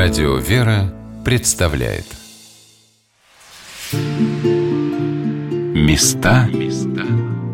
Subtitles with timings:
[0.00, 2.04] Радио «Вера» представляет.
[5.74, 6.48] Места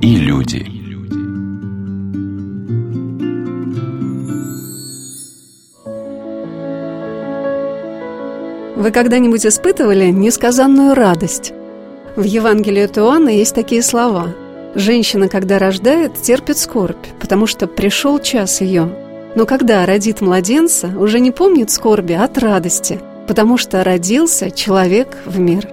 [0.03, 0.67] и люди.
[8.76, 11.54] Вы когда-нибудь испытывали несказанную радость?
[12.15, 14.35] В Евангелии от Иоанна есть такие слова.
[14.74, 18.91] «Женщина, когда рождает, терпит скорбь, потому что пришел час ее,
[19.34, 25.38] но когда родит младенца, уже не помнит скорби от радости, потому что родился человек в
[25.38, 25.69] мир.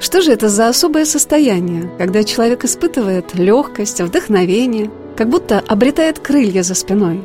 [0.00, 6.62] Что же это за особое состояние, когда человек испытывает легкость, вдохновение, как будто обретает крылья
[6.62, 7.22] за спиной?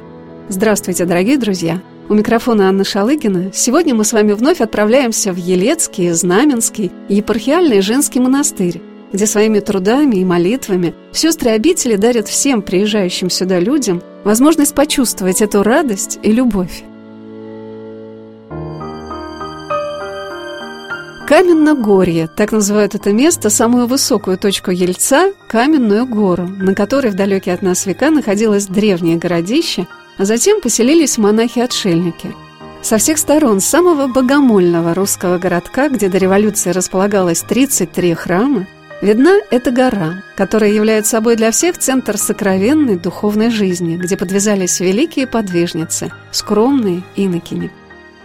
[0.49, 1.81] Здравствуйте, дорогие друзья!
[2.07, 3.51] У микрофона Анна Шалыгина.
[3.51, 8.79] Сегодня мы с вами вновь отправляемся в Елецкий, Знаменский, епархиальный женский монастырь,
[9.15, 15.63] где своими трудами и молитвами сестры обители дарят всем приезжающим сюда людям возможность почувствовать эту
[15.63, 16.83] радость и любовь.
[21.27, 27.55] Каменногорье, так называют это место, самую высокую точку Ельца– Каменную гору, на которой в далекие
[27.55, 29.87] от нас века находилось древнее городище,
[30.17, 32.35] а затем поселились монахи-отшельники–
[32.85, 38.67] со всех сторон самого богомольного русского городка, где до революции располагалось 33 храма,
[39.05, 45.27] Видна эта гора, которая является собой для всех центр сокровенной духовной жизни, где подвязались великие
[45.27, 47.69] подвижницы, скромные инокини.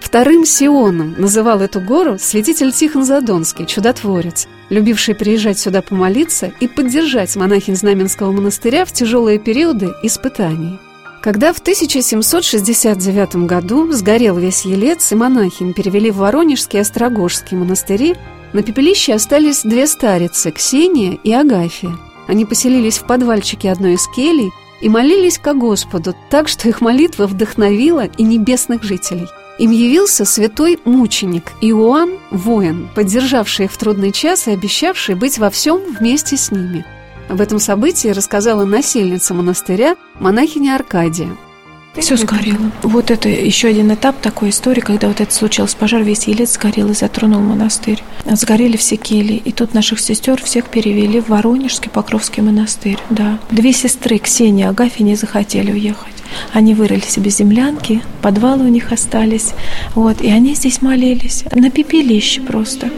[0.01, 7.37] Вторым Сионом называл эту гору святитель Тихон Задонский, чудотворец, любивший приезжать сюда помолиться и поддержать
[7.37, 10.79] монахинь Знаменского монастыря в тяжелые периоды испытаний.
[11.21, 18.17] Когда в 1769 году сгорел весь Елец и монахинь перевели в Воронежский и Острогожский монастыри,
[18.53, 21.97] на пепелище остались две старицы– Ксения и Агафия.
[22.27, 27.27] Они поселились в подвальчике одной из келей и молились ко Господу, так что их молитва
[27.27, 29.27] вдохновила и небесных жителей.
[29.59, 35.51] Им явился святой мученик Иоанн Воин, поддержавший их в трудный час и обещавший быть во
[35.51, 36.85] всем вместе с ними.
[37.29, 41.29] Об этом событии рассказала насельница монастыря монахиня Аркадия–
[41.99, 42.71] все сгорело.
[42.83, 46.91] Вот это еще один этап такой истории, когда вот это случилось пожар, весь елец сгорел
[46.91, 48.03] и затронул монастырь.
[48.25, 49.35] Сгорели все кели.
[49.35, 52.99] И тут наших сестер всех перевели в Воронежский Покровский монастырь.
[53.11, 53.39] Да.
[53.51, 56.15] Две сестры, Ксения и Агафья, не захотели уехать.
[56.53, 59.53] Они вырыли себе землянки, подвалы у них остались.
[59.95, 61.45] Вот, и они здесь молились.
[61.53, 62.91] На пепелище просто.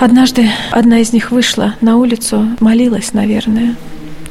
[0.00, 3.76] Однажды одна из них вышла на улицу, молилась, наверное.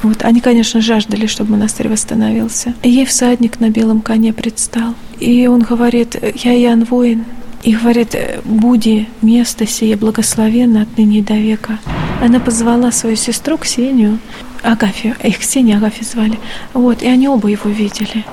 [0.03, 2.73] Вот, они, конечно, жаждали, чтобы монастырь восстановился.
[2.83, 4.93] И ей всадник на белом коне предстал.
[5.19, 7.25] И он говорит, я Иоанн Воин.
[7.63, 8.15] И говорит,
[8.45, 11.79] буди место сие благословенно отныне до века.
[12.21, 14.19] Она позвала свою сестру Ксению,
[14.61, 16.39] Агафию, их Ксения Агафью звали.
[16.73, 18.23] Вот, и они оба его видели.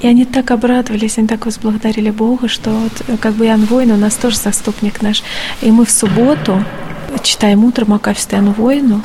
[0.00, 3.96] И они так обрадовались, они так возблагодарили Бога, что вот как бы Иоанн Воин у
[3.96, 5.22] нас тоже заступник наш.
[5.62, 6.62] И мы в субботу
[7.22, 9.02] читаем утром Акафист Иоанну Воину,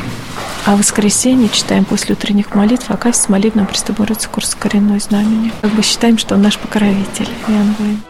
[0.65, 5.51] а в воскресенье читаем после утренних молитв Акафист с молитвным Престоборец курс коренной знамени.
[5.61, 8.01] Как бы считаем, что он наш покровитель, Иоанн Воин.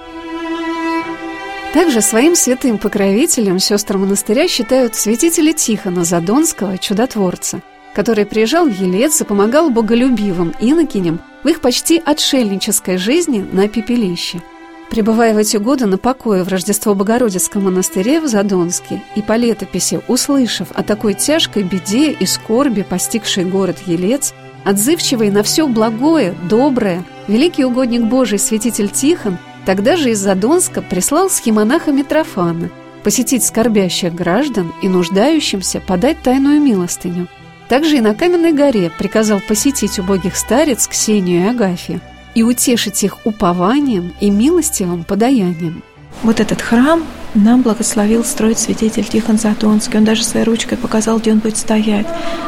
[1.74, 7.62] Также своим святым покровителем сестры монастыря считают святителя Тихона Задонского, чудотворца,
[7.94, 14.42] который приезжал в Елец и помогал боголюбивым инокиням в их почти отшельнической жизни на пепелище–
[14.90, 20.02] Пребывая в эти годы на покое в Рождество Богородицком монастыре в Задонске и по летописи,
[20.08, 24.34] услышав о такой тяжкой беде и скорби, постигшей город Елец,
[24.66, 31.30] отзывчивый на все благое, доброе, великий угодник Божий святитель Тихон тогда же из Задонска прислал
[31.30, 32.72] схемонаха Митрофана
[33.04, 37.28] посетить скорбящих граждан и нуждающимся подать тайную милостыню.
[37.68, 42.02] Также и на Каменной горе приказал посетить убогих старец Ксению и Агафию,
[42.36, 45.84] и утешить их упованием и милостивым подаянием.
[46.24, 47.04] Вот этот храм
[47.34, 50.00] нам благословил строить святитель Тихон Затонский.
[50.00, 52.08] Он даже своей ручкой показал, где он будет стоять.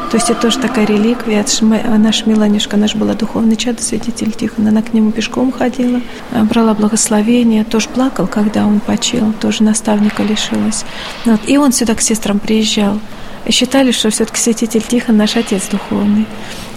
[0.09, 1.45] То есть это тоже такая реликвия.
[1.97, 4.67] Наша Миланишка, наша была духовный чад, святитель Тихон.
[4.67, 6.01] Она к нему пешком ходила,
[6.49, 7.63] брала благословение.
[7.63, 10.83] Тоже плакал, когда он почил, тоже наставника лишилась.
[11.25, 11.39] Вот.
[11.47, 12.99] И он сюда к сестрам приезжал
[13.49, 16.25] считали, что все-таки святитель Тихон наш отец духовный.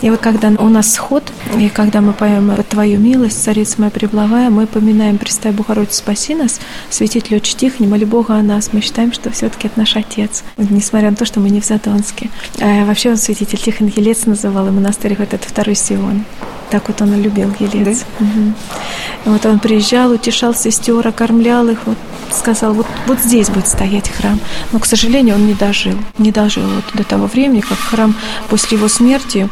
[0.04, 4.50] И вот когда у нас сход, и когда мы поем «Твою милость, царица моя преблавая»,
[4.50, 6.60] мы поминаем «Престай Богородицу, спаси нас»,
[6.90, 8.74] святитель очень Тихоне, моли Бога о нас.
[8.74, 12.28] Мы считаем, что все-таки это наш отец, несмотря на то, что мы не в Задонске.
[12.60, 16.26] А вообще он святитель Тихон Елец называл, и монастырь вот это второй Сион.
[16.68, 18.04] Так вот он и любил Елец.
[18.18, 18.26] Да?
[18.26, 19.32] Угу.
[19.32, 21.96] Вот он приезжал, утешал сестер, окормлял их, вот
[22.30, 24.38] сказал, вот, вот здесь будет стоять храм.
[24.70, 25.94] Но, к сожалению, он не дожил.
[26.18, 28.14] Не дожил вот до того времени, как храм
[28.50, 29.48] после его смерти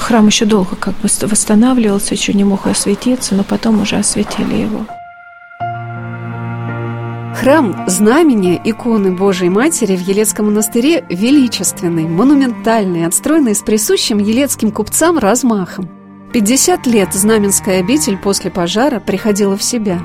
[0.00, 4.86] храм еще долго как бы восстанавливался, еще не мог осветиться, но потом уже осветили его.
[7.34, 15.18] Храм знамения иконы Божией Матери в Елецком монастыре величественный, монументальный, отстроенный с присущим елецким купцам
[15.18, 15.90] размахом.
[16.32, 20.00] 50 лет знаменская обитель после пожара приходила в себя.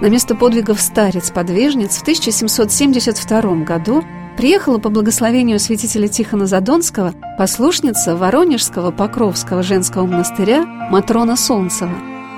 [0.00, 4.04] На место подвигов старец-подвижниц в 1772 году
[4.36, 11.92] приехала по благословению святителя Тихона Задонского послушница Воронежского Покровского женского монастыря Матрона Солнцева.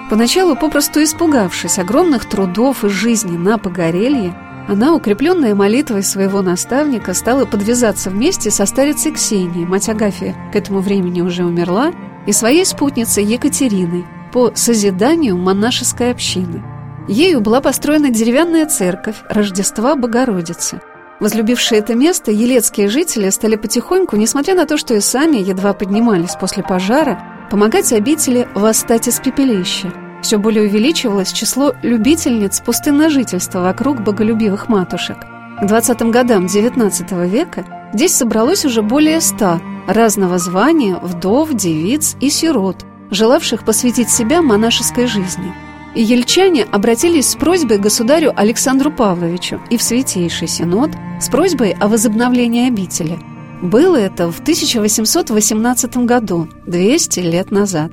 [0.09, 4.35] Поначалу, попросту испугавшись огромных трудов и жизни на погорелье,
[4.69, 10.81] она, укрепленная молитвой своего наставника, стала подвязаться вместе со старицей Ксенией, мать Агафия к этому
[10.81, 11.93] времени уже умерла,
[12.27, 16.63] и своей спутницей Екатериной по созиданию монашеской общины.
[17.09, 20.81] Ею была построена деревянная церковь Рождества Богородицы.
[21.21, 26.37] Возлюбившие это место, елецкие жители стали потихоньку, несмотря на то, что и сами едва поднимались
[26.39, 29.93] после пожара, помогать обители восстать из пепелища–
[30.27, 35.19] все более увеличивалось число любительниц пустынножительства вокруг боголюбивых матушек.
[35.61, 42.29] К 20-м годам XIX века здесь собралось уже более ста разного звания вдов, девиц и
[42.29, 45.55] сирот, желавших посвятить себя монашеской жизни.
[45.97, 51.75] И ельчане обратились с просьбой к государю Александру Павловичу и в Святейший Синод с просьбой
[51.81, 53.19] о возобновлении обители.
[53.63, 57.93] Было это в 1818 году, 200 лет назад.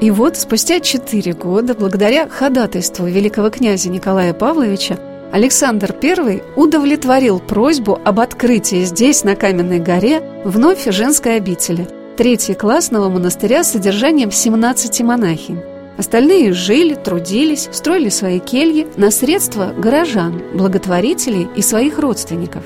[0.00, 4.98] И вот спустя четыре года, благодаря ходатайству великого князя Николая Павловича,
[5.32, 11.86] Александр I удовлетворил просьбу об открытии здесь, на Каменной горе, вновь женской обители,
[12.16, 15.60] третьей классного монастыря с содержанием 17 монахинь.
[15.98, 22.64] Остальные жили, трудились, строили свои кельи на средства горожан, благотворителей и своих родственников.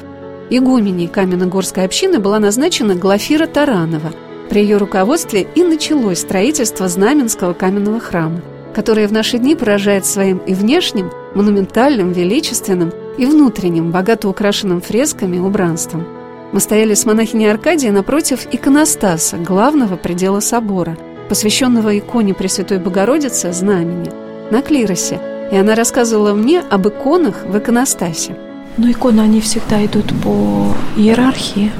[0.51, 4.13] Игуменей Каменногорской общины была назначена Глафира Таранова–
[4.49, 8.41] при ее руководстве и началось строительство Знаменского каменного храма,
[8.75, 15.39] которое в наши дни поражает своим и внешним, монументальным, величественным, и внутренним, богато украшенным фресками
[15.39, 16.07] убранством.
[16.53, 20.97] Мы стояли с монахиней Аркадией напротив иконостаса, главного предела собора,
[21.29, 24.11] посвященного иконе Пресвятой Богородицы Знамени,
[24.51, 25.21] на клиросе,
[25.51, 28.37] и она рассказывала мне об иконах в иконостасе.
[28.77, 31.73] Но иконы, они всегда идут по иерархии,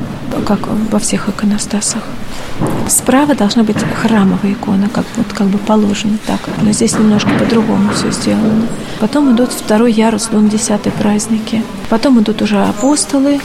[0.47, 2.03] как во всех иконостасах.
[2.89, 6.41] Справа должна быть храмовая икона, как, вот, как бы положено так.
[6.63, 8.67] Но здесь немножко по-другому все сделано.
[8.99, 11.63] Потом идут второй ярус, лун десятый праздники.
[11.91, 13.41] Потом идут уже апостолы,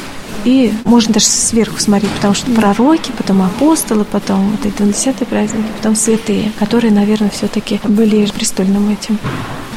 [0.45, 5.67] и можно даже сверху смотреть, потому что пророки, потом апостолы, потом вот эти десятые праздники,
[5.77, 9.17] потом святые, которые, наверное, все-таки были престольным этим.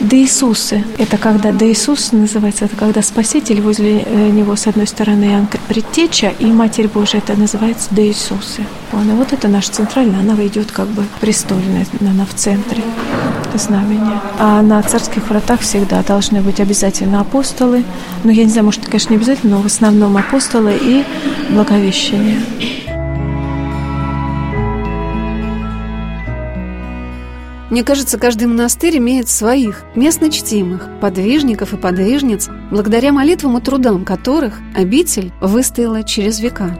[0.00, 0.84] Да Иисусы.
[0.98, 5.46] Это когда Да Иисус называется, это когда Спаситель возле э, него с одной стороны Иоанн
[5.68, 8.64] Предтеча и Матерь Божия, это называется Да Иисусы.
[8.92, 12.82] Она, вот это наша центральная, она идет как бы престольная, она в центре
[13.54, 14.20] знамения.
[14.38, 17.84] А на царских вратах всегда должны быть обязательно апостолы.
[18.24, 21.04] Ну, я не знаю, может, конечно, не обязательно, но в основном апостолы и
[21.50, 22.40] благовещение.
[27.74, 34.04] Мне кажется, каждый монастырь имеет своих, местно чтимых, подвижников и подвижниц, благодаря молитвам и трудам
[34.04, 36.78] которых обитель выстояла через века.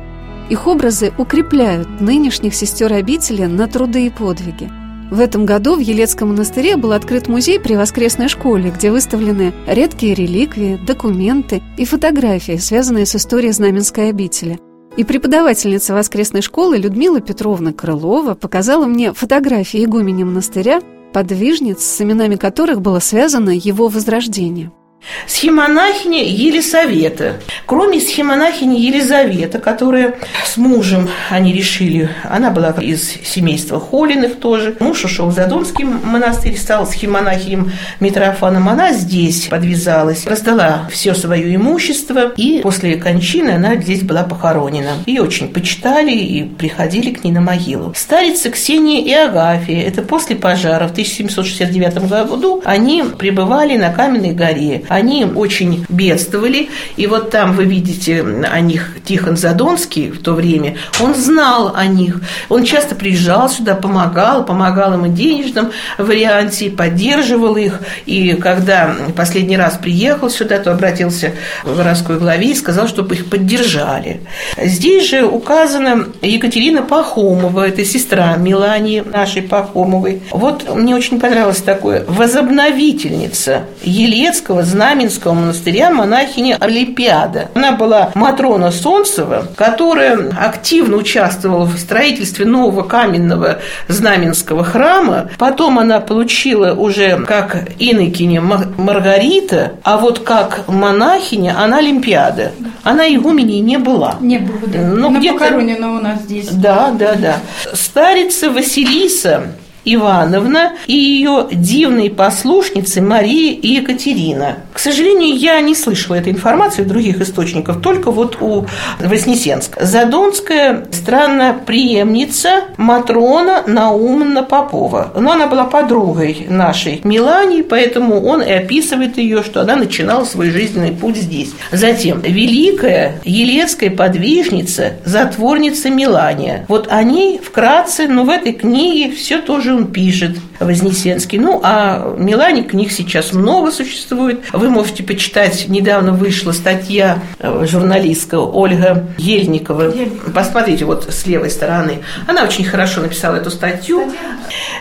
[0.50, 4.70] Их образы укрепляют нынешних сестер обители на труды и подвиги.
[5.11, 10.15] В этом году в Елецком монастыре был открыт музей при воскресной школе, где выставлены редкие
[10.15, 14.60] реликвии, документы и фотографии, связанные с историей Знаменской обители–
[14.96, 20.81] и преподавательница воскресной школы Людмила Петровна Крылова показала мне фотографии игумени монастыря,
[21.13, 24.72] подвижниц, с именами которых было связано его возрождение–
[25.27, 27.37] Схемонахиня Елисавета.
[27.67, 34.77] Кроме схемонахини Елизавета, которая с мужем, они решили, она была из семейства Холиных тоже.
[34.81, 38.69] Муж ушел в Задонский монастырь, стал схемонахинем Митрофаном.
[38.69, 44.93] Она здесь подвязалась, раздала все свое имущество, и после кончины она здесь была похоронена.
[45.06, 47.93] Ее очень почитали и приходили к ней на могилу.
[47.96, 54.82] Старица Ксения и Агафия, это после пожара в 1769 году, они пребывали на Каменной горе
[54.94, 56.69] они очень бедствовали.
[56.96, 61.86] И вот там вы видите о них Тихон Задонский в то время, он знал о
[61.86, 62.20] них.
[62.48, 67.81] Он часто приезжал сюда, помогал, помогал им и денежном варианте, поддерживал их.
[68.06, 71.32] И когда последний раз приехал сюда, то обратился
[71.65, 74.20] в городской главе и сказал, чтобы их поддержали.
[74.56, 80.22] Здесь же указана Екатерина Пахомова, это сестра Милани нашей Пахомовой.
[80.31, 87.48] Вот мне очень понравилось такое возобновительница Елецкого знания Знаменского монастыря монахиня Олимпиада.
[87.55, 95.31] Она была Матрона Солнцева, которая активно участвовала в строительстве нового каменного Знаменского храма.
[95.38, 102.53] Потом она получила уже как инокиня Маргарита, а вот как монахиня она Олимпиада.
[102.82, 104.17] Она игуменей не была.
[104.20, 104.81] Не было, да.
[104.81, 106.48] Ну, На где-то- похоронена у нас здесь.
[106.50, 107.36] Да, да, да.
[107.72, 109.44] Старица Василиса
[109.84, 114.58] Ивановна и ее дивные послушницы Мария и Екатерина.
[114.72, 118.67] К сожалению, я не слышала этой информации в других источниках, только вот у
[119.00, 119.84] Вознесенска.
[119.84, 125.12] Задонская странноприемница Матрона Наумна Попова.
[125.14, 130.50] Но она была подругой нашей Милании, поэтому он и описывает ее, что она начинала свой
[130.50, 131.53] жизненный путь здесь.
[131.72, 136.64] Затем великая елецкая подвижница, затворница Милания.
[136.69, 141.38] Вот о ней вкратце, но в этой книге все тоже он пишет, Вознесенский.
[141.38, 144.40] Ну, а Милане книг сейчас много существует.
[144.52, 149.93] Вы можете почитать, недавно вышла статья э, журналистка Ольга Ельникова.
[150.34, 152.00] Посмотрите вот с левой стороны.
[152.26, 154.12] Она очень хорошо написала эту статью.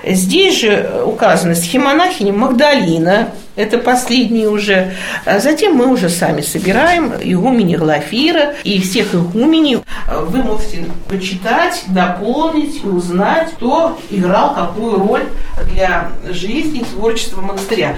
[0.05, 4.93] Здесь же указана схемонахиня Магдалина, это последний уже.
[5.25, 9.79] А затем мы уже сами собираем игумени Глафира и всех игуменей.
[10.27, 15.23] Вы можете почитать, дополнить и узнать, кто играл какую роль
[15.71, 17.97] для жизни и творчества монастыря.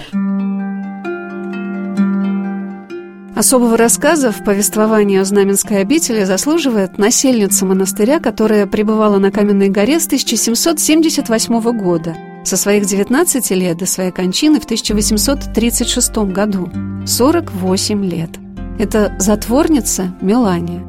[3.36, 10.00] Особого рассказа в повествовании о Знаменской обители заслуживает насельница монастыря, которая пребывала на Каменной горе
[10.00, 12.16] с 1778 года,
[12.48, 16.70] со своих 19 лет до своей кончины в 1836 году.
[17.06, 18.30] 48 лет.
[18.78, 20.84] Это затворница Мелания.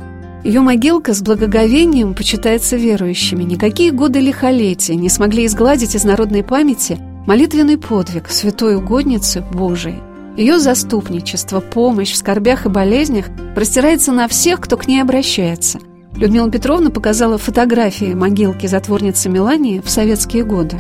[0.45, 3.43] Ее могилка с благоговением почитается верующими.
[3.43, 9.99] Никакие годы лихолетия не смогли изгладить из народной памяти молитвенный подвиг святой угодницы Божией.
[10.37, 15.81] Ее заступничество, помощь в скорбях и болезнях простирается на всех, кто к ней обращается.
[16.15, 20.77] Людмила Петровна показала фотографии могилки затворницы Мелании в советские годы.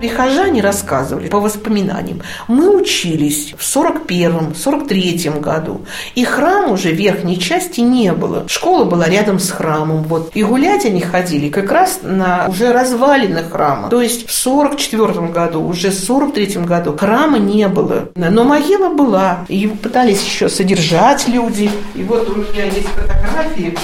[0.00, 2.22] Прихожане рассказывали по воспоминаниям.
[2.48, 5.82] Мы учились в 41-м, 43-м году.
[6.14, 8.48] И храм уже верхней части не было.
[8.48, 10.04] Школа была рядом с храмом.
[10.04, 10.30] Вот.
[10.32, 13.90] И гулять они ходили как раз на уже развалинах храма.
[13.90, 18.08] То есть в 44-м году, уже в 43-м году храма не было.
[18.14, 19.44] Но могила была.
[19.48, 21.70] И пытались еще содержать люди.
[21.94, 23.76] И вот у меня есть фотографии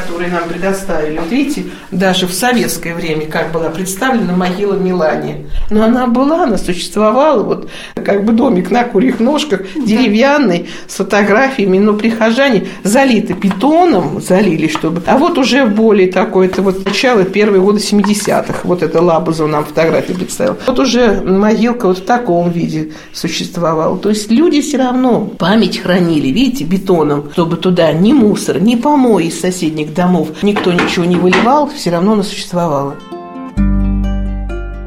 [0.00, 1.18] которые нам предоставили.
[1.18, 5.46] Вот видите, даже в советское время как была представлена могила Милани.
[5.70, 11.78] Но она была, она существовала, вот как бы домик на курьих ножках, деревянный, с фотографиями,
[11.78, 15.02] но прихожане залиты бетоном, залили, чтобы...
[15.06, 19.64] А вот уже более такое, это вот начало первые годы 70-х, вот это Лабузов нам
[19.64, 20.56] фотографию представил.
[20.66, 23.98] Вот уже могилка вот в таком виде существовала.
[23.98, 29.26] То есть люди все равно память хранили, видите, бетоном, чтобы туда ни мусор, ни помои
[29.26, 32.96] из соседних домов, никто ничего не выливал, все равно она существовала.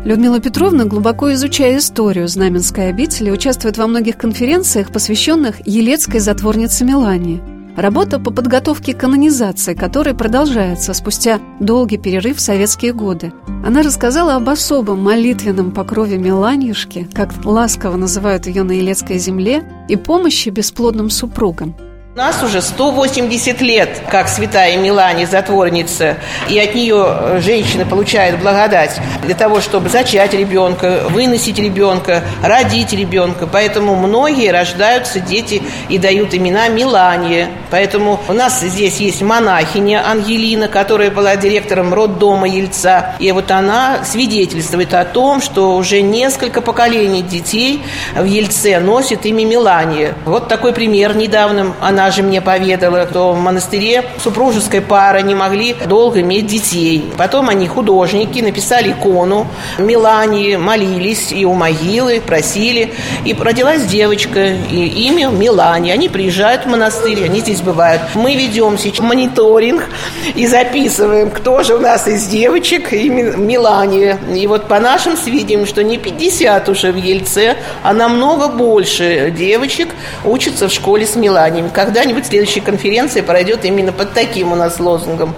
[0.05, 7.41] Людмила Петровна, глубоко изучая историю Знаменской обители, участвует во многих конференциях, посвященных Елецкой затворнице Милании.
[7.75, 13.33] Работа по подготовке канонизации, которой продолжается спустя долгий перерыв в советские годы.
[13.63, 19.95] Она рассказала об особом молитвенном покрове Миланьюшки, как ласково называют ее на Елецкой земле, и
[19.95, 21.75] помощи бесплодным супругам–
[22.15, 26.17] нас уже 180 лет, как святая Милане, затворница,
[26.49, 33.45] и от нее женщина получает благодать для того, чтобы зачать ребенка, выносить ребенка, родить ребенка.
[33.45, 37.49] Поэтому многие рождаются дети и дают имена Милане.
[37.69, 43.15] Поэтому у нас здесь есть монахиня Ангелина, которая была директором роддома Ельца.
[43.19, 47.83] И вот она свидетельствует о том, что уже несколько поколений детей
[48.15, 50.15] в Ельце носит имя Милания.
[50.25, 51.75] Вот такой пример недавно.
[51.79, 57.11] Она же мне поведала, что в монастыре супружеская пара не могли долго иметь детей.
[57.17, 62.93] Потом они, художники, написали икону Милании, молились и у могилы, просили.
[63.25, 65.91] И родилась девочка, и имя Милани.
[65.91, 68.01] Они приезжают в монастырь, они здесь бывают.
[68.15, 69.87] Мы ведем сейчас мониторинг
[70.35, 74.17] и записываем, кто же у нас из девочек имя Милания.
[74.33, 79.89] И вот по нашим сведениям, что не 50 уже в Ельце, а намного больше девочек
[80.23, 81.69] учатся в школе с Миланием.
[81.89, 85.33] Когда-нибудь следующая конференция пройдет именно под таким у нас лозунгом.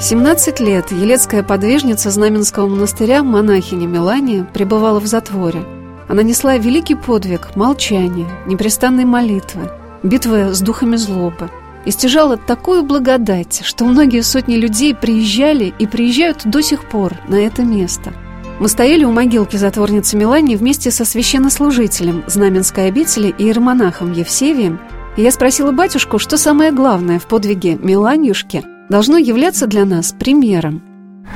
[0.00, 5.64] 17 лет елецкая подвижница Знаменского монастыря, монахиня Мелания, пребывала в затворе.
[6.06, 9.72] Она несла великий подвиг молчания, непрестанной молитвы,
[10.04, 11.50] битвы с духами злобы.
[11.84, 17.34] И стяжала такую благодать, что многие сотни людей приезжали и приезжают до сих пор на
[17.34, 18.12] это место.
[18.60, 24.78] Мы стояли у могилки затворницы Мелании вместе со священнослужителем Знаменской обители и иеромонахом Евсевием,
[25.16, 30.82] и я спросила батюшку, что самое главное в подвиге Меланьюшки должно являться для нас примером.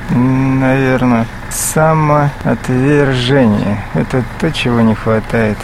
[0.09, 5.57] Наверное, самоотвержение– это то, чего не хватает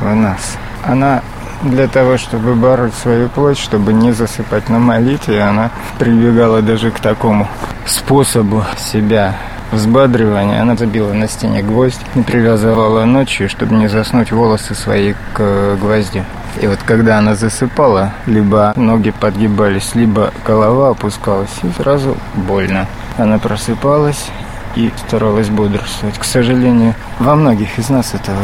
[0.00, 0.56] в нас.
[0.84, 1.22] Она
[1.62, 7.00] для того, чтобы бороться свою плоть, чтобы не засыпать на молитве, она прибегала даже к
[7.00, 7.48] такому
[7.84, 9.36] способу себя
[9.72, 10.62] взбадривания.
[10.62, 16.24] Она забила на стене гвоздь и привязывала ночью, чтобы не заснуть волосы свои к гвоздю.
[16.60, 22.86] И вот когда она засыпала, либо ноги подгибались, либо голова опускалась, и сразу больно.
[23.16, 24.26] Она просыпалась
[24.74, 26.18] и старалась бодрствовать.
[26.18, 28.42] К сожалению, во многих из нас этого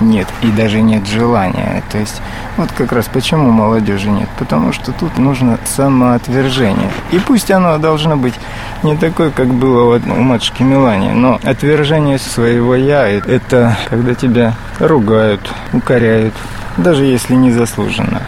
[0.00, 1.82] нет и даже нет желания.
[1.90, 2.20] То есть
[2.56, 4.28] вот как раз почему молодежи нет.
[4.38, 6.90] Потому что тут нужно самоотвержение.
[7.12, 8.34] И пусть оно должно быть
[8.82, 15.40] не такое, как было у матушки Милани, но отвержение своего «я»– это когда тебя ругают,
[15.72, 16.34] укоряют,
[16.76, 18.22] даже если незаслуженно.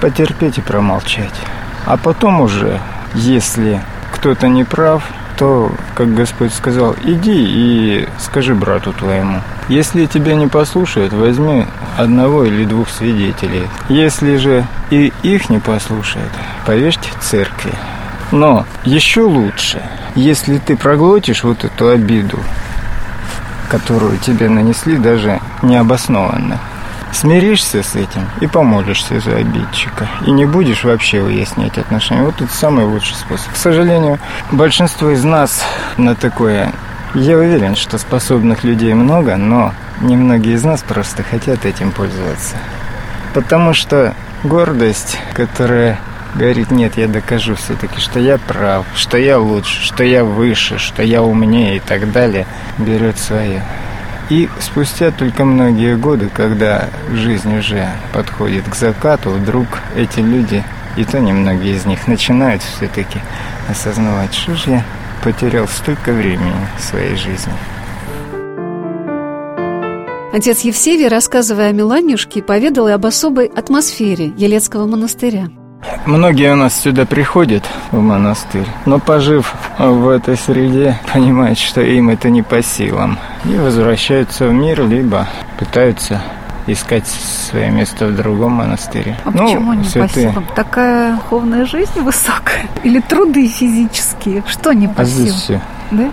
[0.00, 1.34] Потерпеть и промолчать.
[1.84, 2.80] А потом уже,
[3.14, 3.80] если
[4.12, 5.02] кто-то не прав,
[5.36, 9.40] то, как Господь сказал, иди и скажи брату твоему.
[9.68, 13.68] Если тебя не послушают, возьми одного или двух свидетелей.
[13.88, 16.30] Если же и их не послушают,
[16.64, 17.72] повешьте церкви.
[18.32, 19.82] Но еще лучше,
[20.14, 22.38] если ты проглотишь вот эту обиду,
[23.68, 26.58] которую тебе нанесли даже необоснованно,
[27.16, 30.08] смиришься с этим и помолишься за обидчика.
[30.26, 32.22] И не будешь вообще выяснять отношения.
[32.22, 33.52] Вот это самый лучший способ.
[33.52, 34.18] К сожалению,
[34.52, 35.64] большинство из нас
[35.96, 36.72] на такое...
[37.14, 42.56] Я уверен, что способных людей много, но немногие из нас просто хотят этим пользоваться.
[43.32, 45.98] Потому что гордость, которая
[46.34, 51.02] говорит, нет, я докажу все-таки, что я прав, что я лучше, что я выше, что
[51.02, 52.46] я умнее и так далее,
[52.76, 53.62] берет свое.
[54.28, 60.64] И спустя только многие годы, когда жизнь уже подходит к закату, вдруг эти люди,
[60.96, 63.20] и то немногие из них, начинают все-таки
[63.68, 64.84] осознавать, что же я
[65.22, 67.52] потерял столько времени в своей жизни.
[70.32, 75.48] Отец Евсевий, рассказывая о Миланюшке, поведал и об особой атмосфере Елецкого монастыря–
[76.04, 82.10] Многие у нас сюда приходят в монастырь, но пожив в этой среде, понимают, что им
[82.10, 83.18] это не по силам.
[83.44, 85.26] И возвращаются в мир, либо
[85.58, 86.22] пытаются
[86.66, 89.16] искать свое место в другом монастыре.
[89.24, 90.28] А ну, почему не святые...
[90.28, 90.46] по силам?
[90.54, 92.66] Такая духовная жизнь высокая?
[92.84, 94.42] Или труды физические?
[94.46, 95.28] Что не по а силам?
[95.28, 95.60] здесь все.
[95.90, 96.10] Да?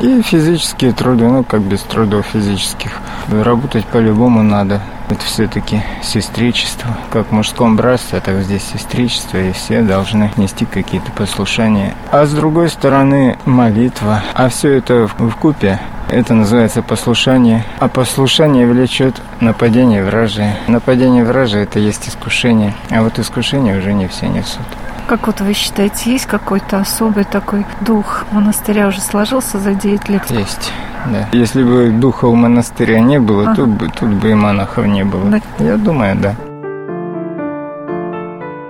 [0.00, 2.92] И физические труды, ну как без трудов физических.
[3.28, 4.82] Работать по-любому надо.
[5.08, 6.96] Это все-таки сестричество.
[7.10, 11.94] Как в мужском братстве, так здесь сестричество, и все должны нести какие-то послушания.
[12.12, 14.22] А с другой стороны, молитва.
[14.34, 17.64] А все это в купе это называется послушание.
[17.78, 20.56] А послушание влечет нападение вражие.
[20.66, 22.74] Нападение вражие– это есть искушение.
[22.90, 24.66] А вот искушение уже не все несут.
[25.06, 30.30] Как вот вы считаете, есть какой-то особый такой дух монастыря уже сложился за 9 лет?
[30.30, 30.72] Есть.
[31.06, 31.28] Да.
[31.32, 33.54] Если бы духа у монастыря не было, ага.
[33.56, 35.24] тут, бы, тут бы и монахов не было.
[35.24, 35.40] Да.
[35.58, 36.34] Я думаю, да.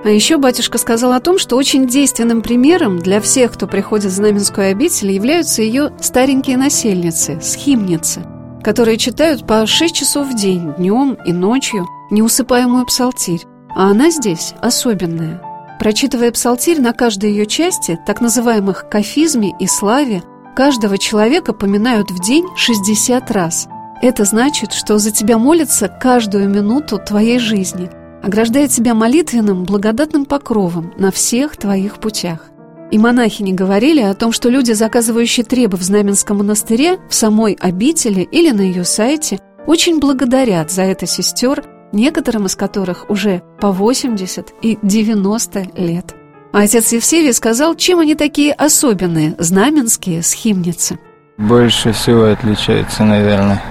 [0.03, 4.15] А еще батюшка сказал о том, что очень действенным примером для всех, кто приходит в
[4.15, 8.23] Знаменскую обитель, являются ее старенькие насельницы, схимницы,
[8.63, 13.45] которые читают по 6 часов в день, днем и ночью, неусыпаемую псалтирь.
[13.77, 15.43] А она здесь особенная.
[15.79, 20.23] Прочитывая псалтирь на каждой ее части, так называемых кафизме и славе,
[20.55, 23.69] Каждого человека поминают в день 60 раз.
[24.03, 27.89] Это значит, что за тебя молятся каждую минуту твоей жизни,
[28.23, 32.51] ограждая тебя молитвенным, благодатным покровом на всех твоих путях.
[32.91, 37.57] И монахи не говорили о том, что люди, заказывающие требы в Знаменском монастыре, в самой
[37.61, 43.71] обители или на ее сайте, очень благодарят за это сестер, некоторым из которых уже по
[43.71, 46.15] 80 и 90 лет.
[46.53, 50.99] А отец Евсевий сказал, чем они такие особенные, знаменские схимницы.
[51.39, 53.63] Больше всего отличаются, наверное,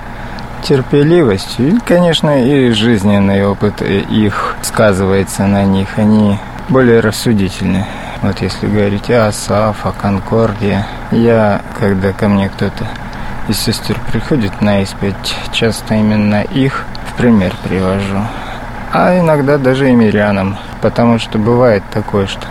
[0.63, 1.75] терпеливостью.
[1.75, 5.97] И, конечно, и жизненный опыт их сказывается на них.
[5.97, 6.37] Они
[6.69, 7.85] более рассудительны.
[8.21, 10.83] Вот если говорить о Асаф, о Конкордии.
[11.11, 12.85] Я, когда ко мне кто-то
[13.47, 18.19] из сестер приходит на исповедь, часто именно их в пример привожу.
[18.91, 20.57] А иногда даже и мирянам.
[20.81, 22.45] Потому что бывает такое, что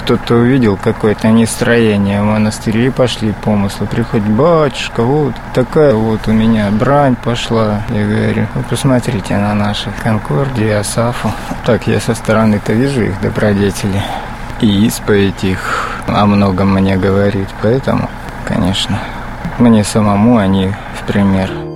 [0.00, 3.86] кто-то увидел какое-то нестроение в монастыре и пошли помыслы.
[3.86, 7.82] Приходит батюшка, вот такая вот у меня брань пошла.
[7.90, 11.30] Я говорю, вы посмотрите на наших Конкордии, Асафу.
[11.64, 14.02] Так я со стороны-то вижу их добродетели.
[14.60, 17.48] И исповедь их о многом мне говорит.
[17.62, 18.08] Поэтому,
[18.44, 18.98] конечно,
[19.58, 21.69] мне самому они в пример.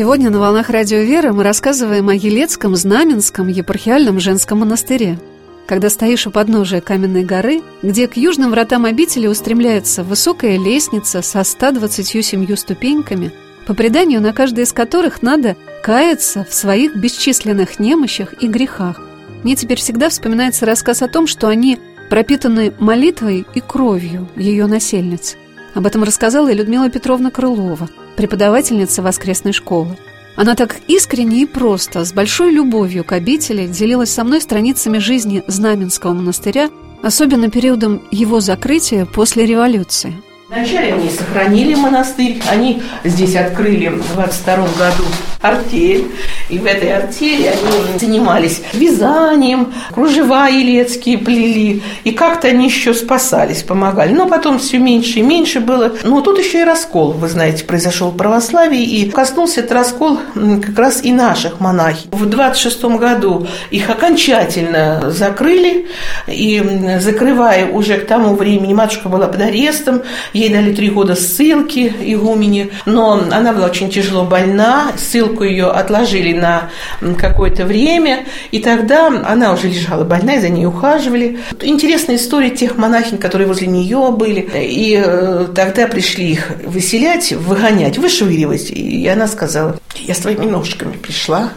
[0.00, 5.18] Сегодня на «Волнах Радио Веры» мы рассказываем о Елецком Знаменском епархиальном женском монастыре.
[5.66, 11.44] Когда стоишь у подножия каменной горы, где к южным вратам обители устремляется высокая лестница со
[11.44, 13.30] 127 ступеньками,
[13.66, 18.98] по преданию на каждой из которых надо каяться в своих бесчисленных немощах и грехах.
[19.44, 25.36] Мне теперь всегда вспоминается рассказ о том, что они пропитаны молитвой и кровью ее насельниц.
[25.74, 29.96] Об этом рассказала и Людмила Петровна Крылова– преподавательница воскресной школы.
[30.36, 35.42] Она так искренне и просто, с большой любовью к обители, делилась со мной страницами жизни
[35.46, 36.70] Знаменского монастыря,
[37.02, 40.14] особенно периодом его закрытия после революции.
[40.50, 45.04] Вначале они сохранили монастырь, они здесь открыли в 22 году
[45.40, 46.10] артель,
[46.48, 53.62] и в этой артели они занимались вязанием, кружева елецкие плели, и как-то они еще спасались,
[53.62, 54.12] помогали.
[54.12, 55.92] Но потом все меньше и меньше было.
[56.02, 60.76] Но тут еще и раскол, вы знаете, произошел в православии, и коснулся этот раскол как
[60.76, 62.06] раз и наших монахов.
[62.10, 65.86] В 26 году их окончательно закрыли,
[66.26, 70.02] и закрывая уже к тому времени, матушка была под арестом,
[70.40, 76.32] ей дали три года ссылки игумени, но она была очень тяжело больна, ссылку ее отложили
[76.32, 76.70] на
[77.18, 81.38] какое-то время, и тогда она уже лежала больная, за ней ухаживали.
[81.60, 87.98] Интересная история тех монахинь, которые возле нее были, и э, тогда пришли их выселять, выгонять,
[87.98, 91.50] вышвыривать, и она сказала, я своими ножками пришла,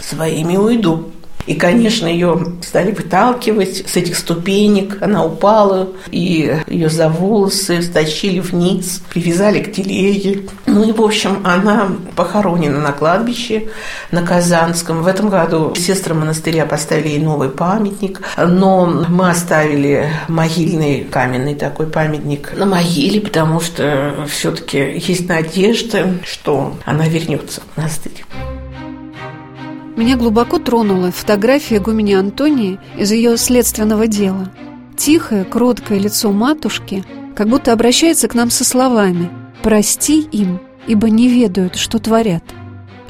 [0.00, 1.10] своими уйду.
[1.46, 5.00] И, конечно, ее стали выталкивать с этих ступенек.
[5.00, 10.48] Она упала, и ее за волосы стащили вниз, привязали к телеге.
[10.66, 13.68] Ну и, в общем, она похоронена на кладбище
[14.10, 15.02] на Казанском.
[15.02, 21.86] В этом году сестры монастыря поставили ей новый памятник, но мы оставили могильный каменный такой
[21.86, 28.24] памятник на могиле, потому что все-таки есть надежда, что она вернется в монастырь.
[29.96, 34.52] Меня глубоко тронула фотография Гумени Антонии из ее следственного дела.
[34.94, 37.02] Тихое, кроткое лицо матушки
[37.34, 39.30] как будто обращается к нам со словами
[39.62, 42.44] «Прости им, ибо не ведают, что творят».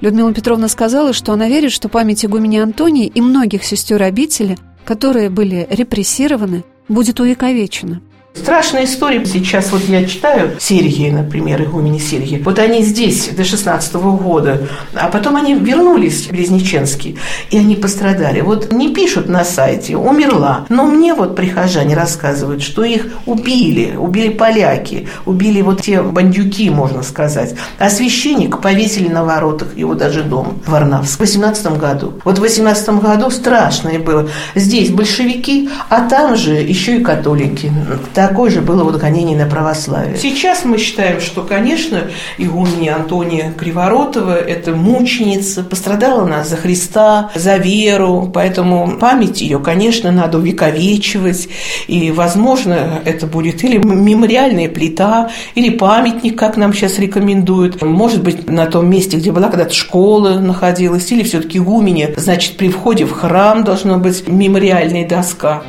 [0.01, 5.29] Людмила Петровна сказала, что она верит, что память игумени Антонии и многих сестер обители, которые
[5.29, 8.01] были репрессированы, будет увековечена.
[8.37, 9.25] Страшная история.
[9.25, 12.41] Сейчас вот я читаю Сергия, например, игумени Сергия.
[12.43, 17.19] Вот они здесь до 16 -го года, а потом они вернулись в Резниченский,
[17.51, 18.43] и они пострадали.
[18.43, 24.29] Вот не пишут на сайте «умерла», но мне вот прихожане рассказывают, что их убили, убили
[24.29, 27.55] поляки, убили вот те бандюки, можно сказать.
[27.79, 32.13] А священник повесили на воротах его даже дом в Варнавск в 18 году.
[32.25, 34.29] Вот в 18 году страшное было.
[34.55, 37.73] Здесь большевики, а там же еще и католики
[38.29, 40.17] такое же было вот гонение на православие.
[40.17, 42.03] Сейчас мы считаем, что, конечно,
[42.39, 50.11] игуменя Антония Криворотова– это мученица, пострадала она за Христа, за веру, поэтому память ее, конечно,
[50.11, 51.49] надо увековечивать,
[51.87, 58.51] и, возможно, это будет или мемориальная плита, или памятник, как нам сейчас рекомендуют, может быть,
[58.51, 63.13] на том месте, где была когда-то школа находилась, или все-таки игуменя, значит, при входе в
[63.13, 65.63] храм должна быть мемориальная доска.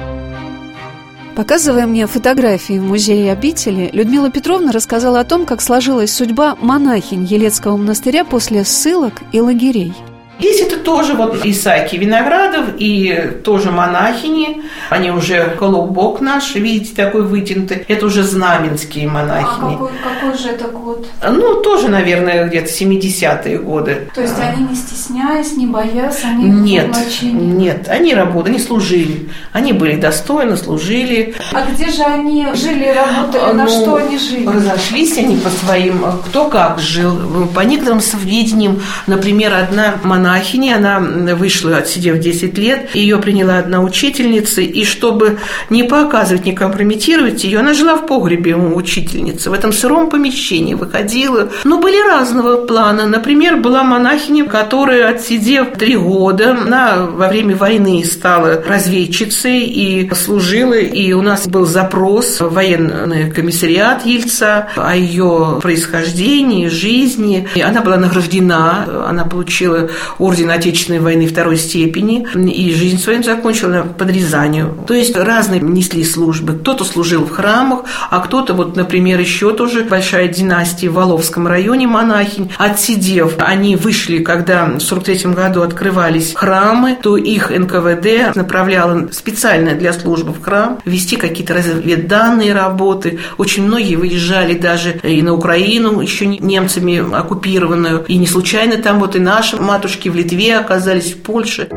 [1.38, 7.26] Показывая мне фотографии в музее обители, Людмила Петровна рассказала о том, как сложилась судьба монахинь
[7.26, 9.94] Елецкого монастыря после ссылок и лагерей–
[10.40, 14.62] Здесь это тоже вот Исаки Виноградов и тоже монахини.
[14.90, 17.86] Они уже колобок наш, видите, такой вытянутый.
[17.88, 19.48] Это уже знаменские монахини.
[19.48, 21.08] А какой, какой же это год?
[21.24, 24.10] Ну, тоже, наверное, где-то 70-е годы.
[24.14, 29.30] То есть они не стесняясь, не боясь, они Нет, нет, они работали, они служили.
[29.54, 31.36] Они были достойны, служили.
[31.52, 34.46] А где же они жили, работали, на ну, что они жили?
[34.46, 37.48] Разошлись они по своим, кто как жил.
[37.56, 41.00] По некоторым сведениям, например, одна монахиня монахини, она
[41.36, 47.60] вышла, отсидев 10 лет, ее приняла одна учительница, и чтобы не показывать, не компрометировать ее,
[47.60, 51.50] она жила в погребе у учительницы, в этом сыром помещении выходила.
[51.64, 53.06] Но были разного плана.
[53.06, 60.74] Например, была монахиня, которая, отсидев три года, она во время войны стала разведчицей и служила,
[60.74, 67.48] и у нас был запрос в военный комиссариат Ельца о ее происхождении, жизни.
[67.56, 73.86] И она была награждена, она получила орден Отечественной войны второй степени и жизнь свою закончила
[73.98, 74.78] под Рязанью.
[74.88, 76.54] То есть разные несли службы.
[76.54, 81.88] Кто-то служил в храмах, а кто-то, вот, например, еще тоже большая династия в Воловском районе
[81.88, 82.52] монахинь.
[82.58, 89.94] Отсидев, они вышли, когда в 43 году открывались храмы, то их НКВД направляло специально для
[89.94, 93.20] службы в храм, вести какие-то разведданные работы.
[93.38, 98.06] Очень многие выезжали даже и на Украину, еще немцами оккупированную.
[98.08, 101.70] И не случайно там вот и наши матушки в Литве оказались, в Польше.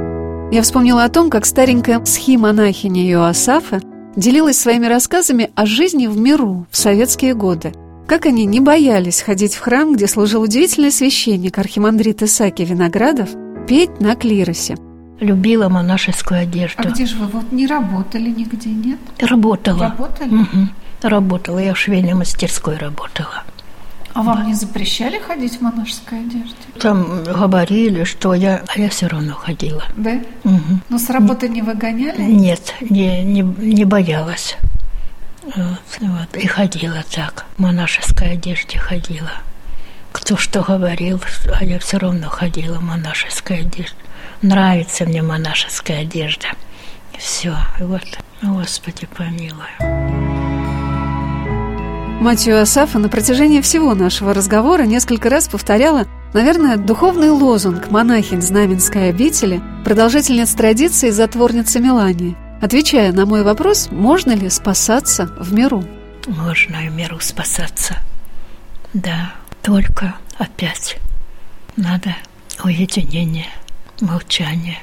[0.52, 3.80] Я вспомнила о том, как старенькая схи-монахиня Иоасафа
[4.16, 7.72] делилась своими рассказами о жизни в миру в советские годы.
[8.08, 13.30] Как они не боялись ходить в храм, где служил удивительный священник архимандрит Исаки Виноградов,
[13.68, 14.76] петь на клиросе.
[15.20, 16.82] Любила монашескую одежду.
[16.82, 18.98] А где же вы вот не работали нигде, нет?
[19.20, 19.90] Работала.
[19.90, 20.34] Работали?
[20.34, 20.68] Угу.
[21.02, 23.44] Работала, я в швейной мастерской работала.
[24.12, 26.54] А вам не запрещали ходить в монашеской одежде?
[26.80, 29.84] Там говорили, что я, а я все равно ходила.
[29.96, 30.20] Да?
[30.44, 30.80] Угу.
[30.88, 32.22] Но с работы не выгоняли?
[32.22, 34.56] Нет, не, не, не боялась.
[35.42, 39.32] Вот, вот, и ходила так, в монашеской одежде ходила.
[40.12, 41.20] Кто что говорил,
[41.54, 43.96] а я все равно ходила в монашеской одежде.
[44.42, 46.48] Нравится мне монашеская одежда.
[47.16, 48.02] Все, вот,
[48.42, 50.09] Господи помилуй.
[52.20, 59.08] Мать Асафа на протяжении всего нашего разговора несколько раз повторяла, наверное, духовный лозунг монахинь Знаменской
[59.08, 65.82] обители, продолжительниц традиции затворницы Мелании, отвечая на мой вопрос, можно ли спасаться в миру.
[66.26, 67.96] Можно в миру спасаться.
[68.92, 70.98] Да, только опять
[71.76, 72.14] надо
[72.62, 73.48] уединение,
[74.02, 74.76] молчание,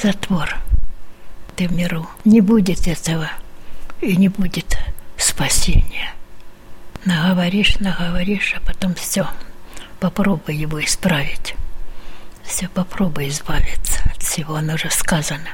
[0.00, 0.54] затвор.
[1.56, 2.06] Ты в миру.
[2.24, 3.28] Не будет этого
[4.00, 4.78] и не будет
[5.16, 6.14] спасения.
[7.04, 9.26] Наговоришь, наговоришь, а потом все.
[10.00, 11.54] Попробуй его исправить.
[12.44, 14.56] Все, попробуй избавиться от всего.
[14.56, 15.48] Оно уже сказано.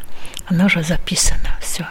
[0.47, 1.57] Оно уже записано.
[1.61, 1.87] Все.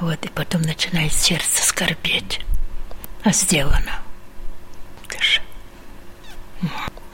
[0.00, 2.40] Вот, и потом начинает сердце скорбеть.
[3.24, 4.00] А сделано.
[5.08, 5.40] Ты же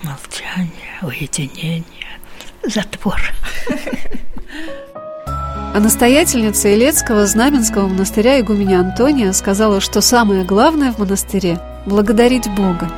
[0.03, 2.19] молчание, уединение,
[2.63, 3.21] затвор.
[5.79, 12.91] А настоятельница Илецкого Знаменского монастыря игуменя Антония сказала, что самое главное в монастыре– благодарить Бога.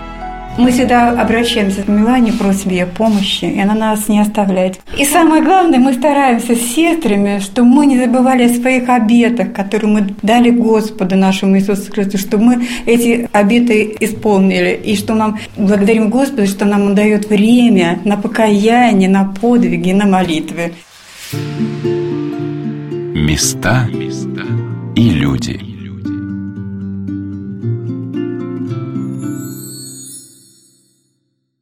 [0.57, 4.81] Мы всегда обращаемся к Милане, просим ее помощи, и она нас не оставляет.
[4.97, 9.93] И самое главное, мы стараемся с сестрами, чтобы мы не забывали о своих обетах, которые
[9.93, 16.09] мы дали Господу нашему Иисусу Христу, чтобы мы эти обеты исполнили, и что нам благодарим
[16.09, 20.73] Господу, что нам Он дает время на покаяние, на подвиги, на молитвы.
[23.21, 23.87] Места
[24.97, 25.70] и люди.